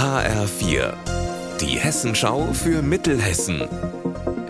HR4, 0.00 0.94
die 1.60 1.78
Hessenschau 1.78 2.54
für 2.54 2.80
Mittelhessen. 2.80 3.68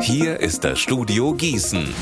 Hier 0.01 0.39
ist 0.39 0.63
das 0.63 0.79
Studio 0.79 1.35
Gießen. 1.35 1.93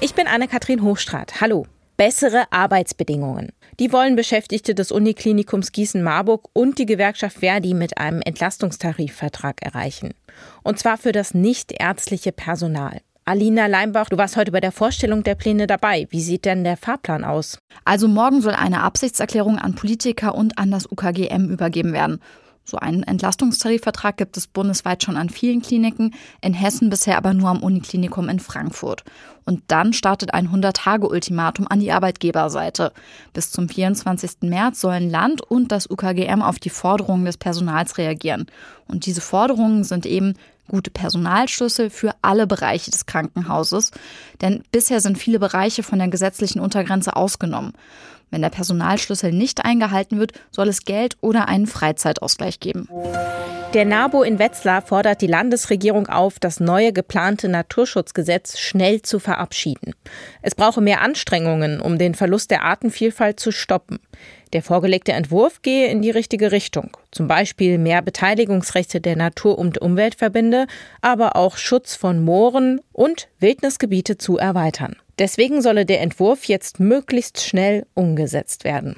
Ich 0.00 0.14
bin 0.14 0.26
Anne-Kathrin 0.26 0.82
Hochstrat. 0.82 1.42
Hallo. 1.42 1.66
Bessere 1.98 2.50
Arbeitsbedingungen. 2.50 3.52
Die 3.78 3.92
wollen 3.92 4.16
Beschäftigte 4.16 4.74
des 4.74 4.92
Uniklinikums 4.92 5.72
Gießen-Marburg 5.72 6.48
und 6.54 6.78
die 6.78 6.86
Gewerkschaft 6.86 7.40
Verdi 7.40 7.74
mit 7.74 7.98
einem 7.98 8.22
Entlastungstarifvertrag 8.22 9.60
erreichen. 9.60 10.14
Und 10.62 10.78
zwar 10.78 10.96
für 10.96 11.12
das 11.12 11.34
nichtärztliche 11.34 12.32
Personal. 12.32 13.02
Alina 13.28 13.66
Leimbach, 13.66 14.08
du 14.08 14.16
warst 14.16 14.36
heute 14.36 14.52
bei 14.52 14.60
der 14.60 14.70
Vorstellung 14.70 15.24
der 15.24 15.34
Pläne 15.34 15.66
dabei. 15.66 16.06
Wie 16.10 16.20
sieht 16.20 16.44
denn 16.44 16.62
der 16.62 16.76
Fahrplan 16.76 17.24
aus? 17.24 17.58
Also 17.84 18.06
morgen 18.06 18.40
soll 18.40 18.52
eine 18.52 18.84
Absichtserklärung 18.84 19.58
an 19.58 19.74
Politiker 19.74 20.36
und 20.36 20.58
an 20.58 20.70
das 20.70 20.88
UKGM 20.88 21.50
übergeben 21.50 21.92
werden. 21.92 22.20
So 22.62 22.76
einen 22.76 23.02
Entlastungstarifvertrag 23.02 24.16
gibt 24.16 24.36
es 24.36 24.46
bundesweit 24.46 25.02
schon 25.02 25.16
an 25.16 25.28
vielen 25.28 25.60
Kliniken, 25.60 26.14
in 26.40 26.54
Hessen 26.54 26.88
bisher 26.88 27.16
aber 27.16 27.34
nur 27.34 27.48
am 27.48 27.64
Uniklinikum 27.64 28.28
in 28.28 28.38
Frankfurt. 28.38 29.02
Und 29.44 29.62
dann 29.66 29.92
startet 29.92 30.32
ein 30.32 30.48
100-Tage-Ultimatum 30.48 31.66
an 31.68 31.80
die 31.80 31.90
Arbeitgeberseite. 31.90 32.92
Bis 33.32 33.50
zum 33.50 33.68
24. 33.68 34.42
März 34.42 34.80
sollen 34.80 35.10
Land 35.10 35.42
und 35.42 35.72
das 35.72 35.90
UKGM 35.90 36.42
auf 36.42 36.60
die 36.60 36.70
Forderungen 36.70 37.24
des 37.24 37.38
Personals 37.38 37.98
reagieren. 37.98 38.46
Und 38.86 39.06
diese 39.06 39.20
Forderungen 39.20 39.82
sind 39.82 40.06
eben 40.06 40.34
gute 40.68 40.90
Personalschlüssel 40.90 41.90
für 41.90 42.14
alle 42.22 42.46
Bereiche 42.46 42.90
des 42.90 43.06
Krankenhauses, 43.06 43.90
denn 44.40 44.62
bisher 44.72 45.00
sind 45.00 45.18
viele 45.18 45.38
Bereiche 45.38 45.82
von 45.82 45.98
der 45.98 46.08
gesetzlichen 46.08 46.60
Untergrenze 46.60 47.16
ausgenommen. 47.16 47.72
Wenn 48.30 48.42
der 48.42 48.50
Personalschlüssel 48.50 49.32
nicht 49.32 49.64
eingehalten 49.64 50.18
wird, 50.18 50.32
soll 50.50 50.68
es 50.68 50.84
Geld 50.84 51.16
oder 51.20 51.48
einen 51.48 51.66
Freizeitausgleich 51.66 52.60
geben. 52.60 52.88
Der 53.74 53.84
NABO 53.84 54.22
in 54.22 54.38
Wetzlar 54.38 54.80
fordert 54.80 55.20
die 55.20 55.26
Landesregierung 55.26 56.06
auf, 56.06 56.38
das 56.38 56.60
neue 56.60 56.92
geplante 56.92 57.48
Naturschutzgesetz 57.48 58.58
schnell 58.58 59.02
zu 59.02 59.18
verabschieden. 59.18 59.94
Es 60.40 60.54
brauche 60.54 60.80
mehr 60.80 61.02
Anstrengungen, 61.02 61.80
um 61.80 61.98
den 61.98 62.14
Verlust 62.14 62.50
der 62.50 62.62
Artenvielfalt 62.62 63.38
zu 63.38 63.50
stoppen. 63.50 63.98
Der 64.52 64.62
vorgelegte 64.62 65.12
Entwurf 65.12 65.60
gehe 65.60 65.88
in 65.88 66.00
die 66.00 66.10
richtige 66.10 66.52
Richtung. 66.52 66.96
Zum 67.10 67.26
Beispiel 67.26 67.76
mehr 67.76 68.00
Beteiligungsrechte 68.00 69.00
der 69.00 69.16
Natur- 69.16 69.58
und 69.58 69.78
Umweltverbände, 69.78 70.66
aber 71.02 71.36
auch 71.36 71.58
Schutz 71.58 71.96
von 71.96 72.24
Mooren 72.24 72.80
und 72.92 73.28
Wildnisgebiete 73.40 74.16
zu 74.16 74.38
erweitern. 74.38 74.96
Deswegen 75.18 75.62
solle 75.62 75.86
der 75.86 76.02
Entwurf 76.02 76.44
jetzt 76.44 76.78
möglichst 76.78 77.42
schnell 77.42 77.86
umgesetzt 77.94 78.64
werden. 78.64 78.96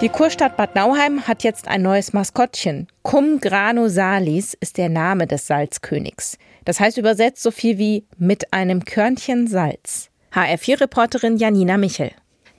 Die 0.00 0.08
Kurstadt 0.08 0.56
Bad 0.56 0.74
Nauheim 0.74 1.26
hat 1.26 1.44
jetzt 1.44 1.68
ein 1.68 1.82
neues 1.82 2.12
Maskottchen. 2.12 2.88
Cum 3.02 3.40
grano 3.40 3.88
salis 3.88 4.54
ist 4.54 4.78
der 4.78 4.88
Name 4.88 5.26
des 5.26 5.46
Salzkönigs. 5.46 6.38
Das 6.64 6.80
heißt 6.80 6.98
übersetzt 6.98 7.42
so 7.42 7.50
viel 7.50 7.78
wie 7.78 8.06
mit 8.18 8.52
einem 8.52 8.84
Körnchen 8.84 9.46
Salz. 9.46 10.10
HR4-Reporterin 10.32 11.36
Janina 11.36 11.76
Michel. 11.76 12.10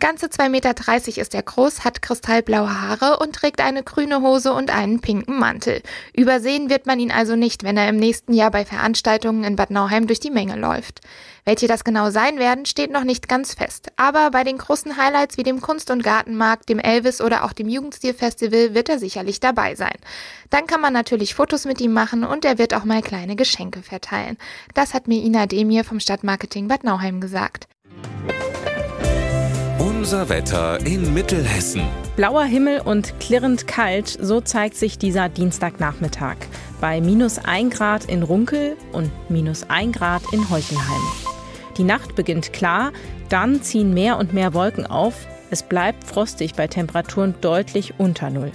Ganze 0.05 0.27
2,30 0.27 0.49
Meter 0.49 1.19
ist 1.19 1.33
er 1.33 1.41
groß, 1.41 1.83
hat 1.83 2.03
kristallblaue 2.03 2.79
Haare 2.79 3.17
und 3.17 3.33
trägt 3.33 3.59
eine 3.59 3.81
grüne 3.81 4.21
Hose 4.21 4.53
und 4.53 4.69
einen 4.69 4.99
pinken 4.99 5.39
Mantel. 5.39 5.81
Übersehen 6.13 6.69
wird 6.69 6.85
man 6.85 6.99
ihn 6.99 7.11
also 7.11 7.35
nicht, 7.35 7.63
wenn 7.63 7.75
er 7.75 7.89
im 7.89 7.97
nächsten 7.97 8.31
Jahr 8.31 8.51
bei 8.51 8.65
Veranstaltungen 8.65 9.43
in 9.43 9.55
Bad 9.55 9.71
Nauheim 9.71 10.05
durch 10.05 10.19
die 10.19 10.29
Menge 10.29 10.57
läuft. 10.57 11.01
Welche 11.43 11.67
das 11.67 11.83
genau 11.83 12.11
sein 12.11 12.37
werden, 12.37 12.67
steht 12.67 12.91
noch 12.91 13.03
nicht 13.03 13.27
ganz 13.27 13.55
fest. 13.55 13.87
Aber 13.95 14.29
bei 14.29 14.43
den 14.43 14.59
großen 14.59 14.95
Highlights 14.95 15.37
wie 15.37 15.43
dem 15.43 15.59
Kunst- 15.59 15.89
und 15.89 16.03
Gartenmarkt, 16.03 16.69
dem 16.69 16.77
Elvis 16.77 17.19
oder 17.19 17.43
auch 17.43 17.53
dem 17.53 17.67
Jugendstilfestival 17.67 18.75
wird 18.75 18.89
er 18.89 18.99
sicherlich 18.99 19.39
dabei 19.39 19.73
sein. 19.73 19.95
Dann 20.51 20.67
kann 20.67 20.81
man 20.81 20.93
natürlich 20.93 21.33
Fotos 21.33 21.65
mit 21.65 21.81
ihm 21.81 21.93
machen 21.93 22.23
und 22.23 22.45
er 22.45 22.59
wird 22.59 22.75
auch 22.75 22.83
mal 22.83 23.01
kleine 23.01 23.35
Geschenke 23.35 23.81
verteilen. 23.81 24.37
Das 24.75 24.93
hat 24.93 25.07
mir 25.07 25.23
Ina 25.23 25.47
Demir 25.47 25.83
vom 25.83 25.99
Stadtmarketing 25.99 26.67
Bad 26.67 26.83
Nauheim 26.83 27.21
gesagt. 27.21 27.67
Unser 30.05 30.29
Wetter 30.29 30.85
in 30.85 31.15
Mittelhessen. 31.15 31.81
Blauer 32.15 32.43
Himmel 32.43 32.81
und 32.81 33.19
klirrend 33.19 33.65
kalt, 33.65 34.07
so 34.07 34.39
zeigt 34.39 34.77
sich 34.77 34.99
dieser 34.99 35.29
Dienstagnachmittag. 35.29 36.35
Bei 36.79 37.01
minus 37.01 37.39
1 37.39 37.73
Grad 37.73 38.05
in 38.05 38.21
Runkel 38.21 38.77
und 38.91 39.09
minus 39.31 39.67
1 39.67 39.97
Grad 39.97 40.21
in 40.31 40.47
Heuchelheim. 40.51 41.01
Die 41.77 41.83
Nacht 41.83 42.13
beginnt 42.13 42.53
klar, 42.53 42.91
dann 43.29 43.63
ziehen 43.63 43.95
mehr 43.95 44.19
und 44.19 44.31
mehr 44.31 44.53
Wolken 44.53 44.85
auf. 44.85 45.15
Es 45.49 45.63
bleibt 45.63 46.03
frostig 46.03 46.53
bei 46.53 46.67
Temperaturen 46.67 47.33
deutlich 47.41 47.95
unter 47.97 48.29
Null. 48.29 48.51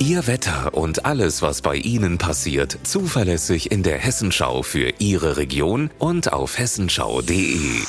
Ihr 0.00 0.26
Wetter 0.26 0.74
und 0.74 1.06
alles, 1.06 1.40
was 1.40 1.62
bei 1.62 1.76
Ihnen 1.76 2.18
passiert, 2.18 2.76
zuverlässig 2.82 3.70
in 3.72 3.82
der 3.82 3.96
Hessenschau 3.96 4.62
für 4.62 4.92
Ihre 4.98 5.38
Region 5.38 5.88
und 5.98 6.34
auf 6.34 6.58
hessenschau.de. 6.58 7.84